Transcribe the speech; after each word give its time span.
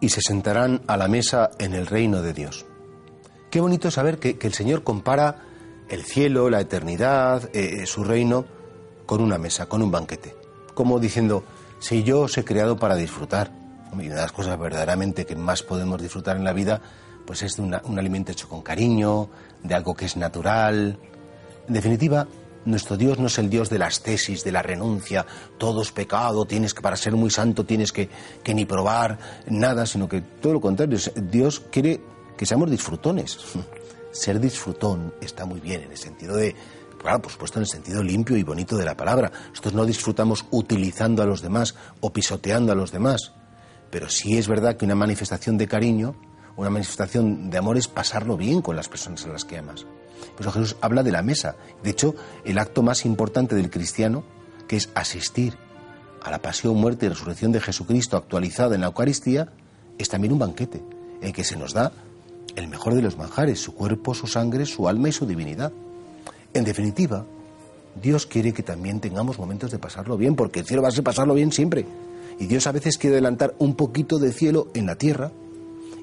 Y 0.00 0.08
se 0.08 0.20
sentarán 0.22 0.82
a 0.86 0.96
la 0.96 1.08
mesa 1.08 1.50
en 1.58 1.74
el 1.74 1.86
reino 1.86 2.22
de 2.22 2.32
Dios. 2.32 2.66
Qué 3.50 3.60
bonito 3.60 3.90
saber 3.90 4.18
que, 4.18 4.38
el 4.40 4.54
Señor 4.54 4.82
compara 4.82 5.42
el 5.88 6.04
cielo, 6.04 6.50
la 6.50 6.60
eternidad, 6.60 7.50
eh, 7.52 7.82
eh, 7.82 7.86
su 7.86 8.04
reino, 8.04 8.44
con 9.06 9.20
una 9.20 9.38
mesa, 9.38 9.66
con 9.66 9.82
un 9.82 9.90
banquete. 9.90 10.36
Como 10.74 11.00
diciendo, 11.00 11.44
si 11.80 12.04
yo 12.04 12.20
os 12.22 12.38
he 12.38 12.44
creado 12.44 12.78
para 12.78 12.94
disfrutar, 12.94 13.52
y 13.92 14.06
una 14.06 14.14
de 14.14 14.20
las 14.20 14.32
cosas 14.32 14.58
verdaderamente 14.58 15.26
que 15.26 15.34
más 15.34 15.62
podemos 15.62 16.00
disfrutar 16.00 16.36
en 16.36 16.44
la 16.44 16.52
vida, 16.52 16.80
pues 17.26 17.42
es 17.42 17.58
un 17.58 17.74
alimento 17.98 18.32
hecho 18.32 18.48
con 18.48 18.62
cariño, 18.62 19.28
de 19.62 19.74
algo 19.74 19.94
que 19.94 20.04
es 20.06 20.16
natural. 20.16 20.98
En 21.66 21.74
definitiva, 21.74 22.26
nuestro 22.64 22.96
Dios 22.96 23.18
no 23.18 23.26
es 23.26 23.38
el 23.38 23.50
Dios 23.50 23.70
de 23.70 23.78
las 23.78 24.02
tesis, 24.02 24.44
de 24.44 24.52
la 24.52 24.62
renuncia, 24.62 25.26
todo 25.58 25.82
es 25.82 25.92
pecado, 25.92 26.44
tienes 26.44 26.74
que, 26.74 26.82
para 26.82 26.96
ser 26.96 27.14
muy 27.14 27.30
santo 27.30 27.64
tienes 27.64 27.92
que, 27.92 28.08
que 28.42 28.54
ni 28.54 28.64
probar 28.64 29.18
nada, 29.46 29.86
sino 29.86 30.08
que 30.08 30.20
todo 30.20 30.54
lo 30.54 30.60
contrario, 30.60 30.98
Dios 31.16 31.60
quiere 31.70 32.00
que 32.36 32.46
seamos 32.46 32.70
disfrutones. 32.70 33.38
Ser 34.12 34.40
disfrutón 34.40 35.14
está 35.20 35.44
muy 35.44 35.60
bien 35.60 35.82
en 35.82 35.92
el 35.92 35.96
sentido 35.96 36.36
de, 36.36 36.56
claro, 36.98 37.22
por 37.22 37.30
supuesto 37.30 37.58
en 37.58 37.62
el 37.62 37.68
sentido 37.68 38.02
limpio 38.02 38.36
y 38.36 38.42
bonito 38.42 38.76
de 38.76 38.84
la 38.84 38.96
palabra. 38.96 39.30
Nosotros 39.50 39.74
no 39.74 39.84
disfrutamos 39.84 40.46
utilizando 40.50 41.22
a 41.22 41.26
los 41.26 41.42
demás 41.42 41.76
o 42.00 42.12
pisoteando 42.12 42.72
a 42.72 42.74
los 42.74 42.90
demás, 42.90 43.32
pero 43.90 44.08
sí 44.08 44.36
es 44.36 44.48
verdad 44.48 44.76
que 44.76 44.84
una 44.84 44.94
manifestación 44.94 45.58
de 45.58 45.68
cariño, 45.68 46.16
una 46.56 46.70
manifestación 46.70 47.50
de 47.50 47.58
amor 47.58 47.76
es 47.76 47.88
pasarlo 47.88 48.36
bien 48.36 48.62
con 48.62 48.76
las 48.76 48.88
personas 48.88 49.24
a 49.24 49.28
las 49.28 49.44
que 49.44 49.58
amas. 49.58 49.86
Pues 50.36 50.52
Jesús 50.52 50.76
habla 50.80 51.02
de 51.02 51.12
la 51.12 51.22
mesa. 51.22 51.56
De 51.82 51.90
hecho, 51.90 52.14
el 52.44 52.58
acto 52.58 52.82
más 52.82 53.04
importante 53.04 53.54
del 53.54 53.70
cristiano, 53.70 54.24
que 54.68 54.76
es 54.76 54.90
asistir 54.94 55.56
a 56.22 56.30
la 56.30 56.40
pasión, 56.40 56.76
muerte 56.76 57.06
y 57.06 57.08
resurrección 57.08 57.52
de 57.52 57.60
Jesucristo 57.60 58.16
actualizada 58.16 58.74
en 58.74 58.82
la 58.82 58.88
Eucaristía, 58.88 59.48
es 59.98 60.08
también 60.08 60.32
un 60.32 60.38
banquete 60.38 60.82
en 61.20 61.32
que 61.32 61.44
se 61.44 61.56
nos 61.56 61.72
da 61.72 61.92
el 62.56 62.68
mejor 62.68 62.94
de 62.94 63.02
los 63.02 63.16
manjares, 63.16 63.60
su 63.60 63.74
cuerpo, 63.74 64.14
su 64.14 64.26
sangre, 64.26 64.66
su 64.66 64.88
alma 64.88 65.08
y 65.08 65.12
su 65.12 65.26
divinidad. 65.26 65.72
En 66.52 66.64
definitiva, 66.64 67.24
Dios 68.00 68.26
quiere 68.26 68.52
que 68.52 68.62
también 68.62 69.00
tengamos 69.00 69.38
momentos 69.38 69.70
de 69.70 69.78
pasarlo 69.78 70.16
bien, 70.16 70.36
porque 70.36 70.60
el 70.60 70.66
cielo 70.66 70.82
va 70.82 70.88
a 70.88 70.92
ser 70.92 71.04
pasarlo 71.04 71.34
bien 71.34 71.52
siempre. 71.52 71.86
Y 72.38 72.46
Dios 72.46 72.66
a 72.66 72.72
veces 72.72 72.98
quiere 72.98 73.16
adelantar 73.16 73.54
un 73.58 73.74
poquito 73.74 74.18
de 74.18 74.32
cielo 74.32 74.68
en 74.74 74.86
la 74.86 74.96
tierra, 74.96 75.30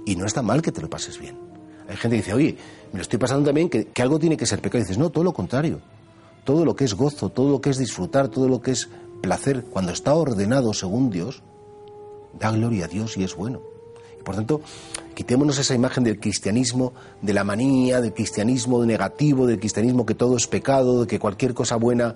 y 0.08 0.16
no 0.16 0.26
está 0.26 0.42
mal 0.42 0.62
que 0.62 0.72
te 0.72 0.82
lo 0.82 0.90
pases 0.90 1.20
bien. 1.20 1.38
Hay 1.90 1.98
gente 1.98 2.16
que 2.16 2.24
dice, 2.24 2.34
oye, 2.34 2.58
me 2.94 3.00
lo 3.00 3.02
estoy 3.02 3.20
pasando 3.20 3.46
también 3.46 3.70
que, 3.70 3.90
algo 4.02 4.18
tiene 4.18 4.38
que 4.38 4.46
ser 4.46 4.62
pecado. 4.62 4.80
Y 4.80 4.84
dices, 4.84 4.98
no, 4.98 5.10
todo 5.10 5.26
lo 5.26 5.34
contrario. 5.34 5.82
Todo 6.46 6.64
lo 6.64 6.78
que 6.78 6.86
es 6.86 6.94
gozo, 6.94 7.28
todo 7.30 7.50
lo 7.50 7.60
que 7.60 7.72
es 7.72 7.78
disfrutar, 7.78 8.30
todo 8.30 8.48
lo 8.48 8.62
que 8.62 8.72
es 8.72 8.90
placer, 9.22 9.66
cuando 9.66 9.92
está 9.92 10.14
ordenado 10.14 10.74
según 10.74 11.10
Dios, 11.10 11.44
da 12.40 12.52
gloria 12.52 12.86
a 12.86 12.88
Dios 12.88 13.18
y 13.18 13.26
es 13.26 13.36
bueno. 13.36 13.62
Y 14.18 14.24
por 14.24 14.36
tanto, 14.36 14.62
quitémonos 15.18 15.58
esa 15.58 15.74
imagen 15.74 16.04
del 16.04 16.20
cristianismo, 16.20 16.94
de 17.24 17.34
la 17.34 17.44
manía, 17.44 18.02
del 18.02 18.14
cristianismo 18.14 18.86
negativo, 18.86 19.48
del 19.48 19.58
cristianismo 19.58 20.06
que 20.06 20.14
todo 20.14 20.38
es 20.38 20.46
pecado, 20.46 21.02
de 21.02 21.08
que 21.08 21.18
cualquier 21.18 21.56
cosa 21.56 21.76
buena 21.76 22.14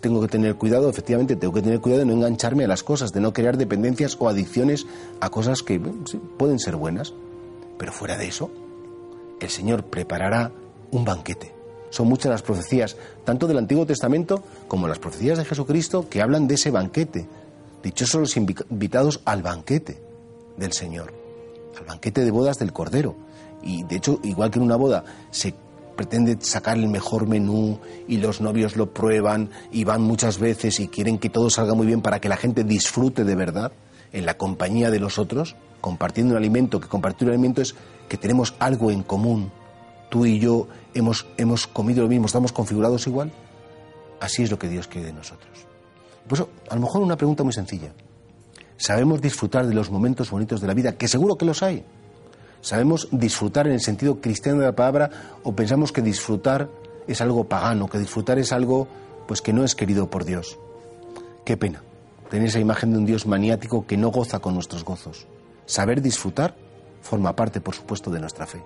tengo 0.00 0.20
que 0.20 0.28
tener 0.28 0.56
cuidado. 0.56 0.90
Efectivamente, 0.90 1.34
tengo 1.36 1.54
que 1.54 1.62
tener 1.62 1.80
cuidado 1.80 2.00
de 2.00 2.04
no 2.04 2.12
engancharme 2.12 2.64
a 2.64 2.68
las 2.68 2.82
cosas, 2.82 3.14
de 3.14 3.22
no 3.22 3.32
crear 3.32 3.56
dependencias 3.56 4.18
o 4.20 4.28
adicciones 4.28 4.86
a 5.18 5.30
cosas 5.30 5.62
que 5.62 5.80
pueden 5.80 6.58
ser 6.58 6.76
buenas. 6.76 7.14
Pero 7.78 7.90
fuera 7.90 8.18
de 8.18 8.28
eso, 8.28 8.50
el 9.40 9.48
Señor 9.48 9.84
preparará 9.84 10.52
un 10.90 11.06
banquete. 11.06 11.54
Son 11.88 12.06
muchas 12.06 12.30
las 12.30 12.42
profecías, 12.42 12.98
tanto 13.24 13.46
del 13.46 13.56
Antiguo 13.56 13.86
Testamento 13.86 14.44
como 14.68 14.88
las 14.88 14.98
profecías 14.98 15.38
de 15.38 15.46
Jesucristo, 15.46 16.06
que 16.10 16.20
hablan 16.20 16.46
de 16.48 16.56
ese 16.56 16.70
banquete. 16.70 17.26
Dichosos 17.82 18.20
los 18.20 18.36
invitados 18.36 19.22
al 19.24 19.42
banquete 19.42 20.02
del 20.58 20.74
Señor, 20.74 21.14
al 21.78 21.84
banquete 21.84 22.24
de 22.24 22.30
bodas 22.30 22.58
del 22.58 22.72
Cordero. 22.72 23.16
Y 23.62 23.84
de 23.84 23.96
hecho, 23.96 24.20
igual 24.22 24.50
que 24.50 24.58
en 24.58 24.64
una 24.64 24.76
boda 24.76 25.04
se 25.30 25.54
pretende 25.96 26.36
sacar 26.40 26.76
el 26.76 26.88
mejor 26.88 27.26
menú 27.26 27.80
y 28.06 28.18
los 28.18 28.40
novios 28.40 28.76
lo 28.76 28.92
prueban 28.92 29.50
y 29.72 29.84
van 29.84 30.02
muchas 30.02 30.38
veces 30.38 30.78
y 30.78 30.88
quieren 30.88 31.18
que 31.18 31.30
todo 31.30 31.50
salga 31.50 31.74
muy 31.74 31.86
bien 31.86 32.02
para 32.02 32.20
que 32.20 32.28
la 32.28 32.36
gente 32.36 32.64
disfrute 32.64 33.24
de 33.24 33.34
verdad 33.34 33.72
en 34.12 34.26
la 34.26 34.36
compañía 34.36 34.90
de 34.90 35.00
los 35.00 35.18
otros, 35.18 35.56
compartiendo 35.80 36.34
un 36.34 36.38
alimento, 36.38 36.80
que 36.80 36.88
compartir 36.88 37.28
un 37.28 37.34
alimento 37.34 37.62
es 37.62 37.74
que 38.08 38.16
tenemos 38.16 38.54
algo 38.58 38.90
en 38.90 39.02
común. 39.02 39.50
Tú 40.10 40.26
y 40.26 40.38
yo 40.38 40.68
hemos, 40.94 41.26
hemos 41.36 41.66
comido 41.66 42.02
lo 42.02 42.08
mismo, 42.08 42.26
estamos 42.26 42.52
configurados 42.52 43.06
igual. 43.06 43.32
Así 44.20 44.42
es 44.42 44.50
lo 44.50 44.58
que 44.58 44.68
Dios 44.68 44.86
quiere 44.86 45.08
de 45.08 45.12
nosotros. 45.12 45.66
Pues 46.28 46.40
a 46.40 46.74
lo 46.74 46.80
mejor 46.80 47.02
una 47.02 47.16
pregunta 47.16 47.42
muy 47.42 47.52
sencilla. 47.52 47.92
¿Sabemos 48.76 49.20
disfrutar 49.20 49.66
de 49.66 49.74
los 49.74 49.90
momentos 49.90 50.30
bonitos 50.30 50.60
de 50.60 50.66
la 50.66 50.74
vida? 50.74 50.92
Que 50.92 51.08
seguro 51.08 51.36
que 51.36 51.46
los 51.46 51.62
hay. 51.62 51.84
¿Sabemos 52.60 53.08
disfrutar 53.10 53.66
en 53.66 53.74
el 53.74 53.80
sentido 53.80 54.20
cristiano 54.20 54.60
de 54.60 54.66
la 54.66 54.74
palabra 54.74 55.10
o 55.42 55.54
pensamos 55.54 55.92
que 55.92 56.02
disfrutar 56.02 56.68
es 57.06 57.20
algo 57.20 57.44
pagano, 57.44 57.88
que 57.88 57.98
disfrutar 57.98 58.38
es 58.38 58.52
algo 58.52 58.88
pues 59.28 59.40
que 59.40 59.52
no 59.52 59.64
es 59.64 59.74
querido 59.74 60.10
por 60.10 60.24
Dios? 60.24 60.58
Qué 61.44 61.56
pena 61.56 61.82
tener 62.30 62.48
esa 62.48 62.58
imagen 62.58 62.92
de 62.92 62.98
un 62.98 63.06
Dios 63.06 63.26
maniático 63.26 63.86
que 63.86 63.96
no 63.96 64.10
goza 64.10 64.40
con 64.40 64.54
nuestros 64.54 64.84
gozos. 64.84 65.26
Saber 65.64 66.02
disfrutar 66.02 66.56
forma 67.02 67.36
parte, 67.36 67.60
por 67.60 67.74
supuesto, 67.74 68.10
de 68.10 68.20
nuestra 68.20 68.46
fe. 68.46 68.62